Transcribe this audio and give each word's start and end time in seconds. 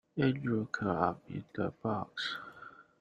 Andrew 0.17 0.65
curled 0.71 0.95
up 0.97 1.21
in 1.29 1.45
the 1.53 1.71
box. 1.83 2.35